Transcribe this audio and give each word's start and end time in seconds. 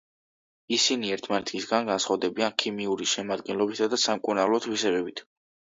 ისინი 0.77 1.11
ერთმანეთისგან 1.15 1.91
განსხვავდებიან 1.91 2.57
ქიმიური 2.63 3.09
შემადგენლობითა 3.15 3.93
და 3.93 4.03
სამკურნალო 4.07 4.63
თვისებებით. 4.69 5.25